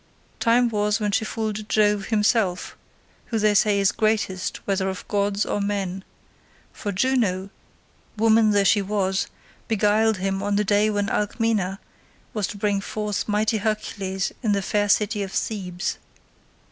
[0.39, 2.75] "Time was when she fooled Jove himself,
[3.27, 6.03] who they say is greatest whether of gods or men;
[6.73, 7.51] for Juno,
[8.17, 9.27] woman though she was,
[9.67, 11.77] beguiled him on the day when Alcmena
[12.33, 15.99] was to bring forth mighty Hercules in the fair city of Thebes.